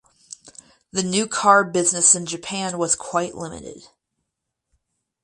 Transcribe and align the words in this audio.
The 0.91 1.03
new 1.03 1.27
car 1.27 1.63
business 1.63 2.15
in 2.15 2.25
Japan 2.25 2.79
was 2.79 2.95
quite 2.95 3.35
limited. 3.35 3.83